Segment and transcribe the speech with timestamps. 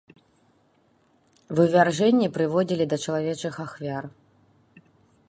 [1.59, 4.03] Вывяржэнні прыводзілі да чалавечых ахвяр.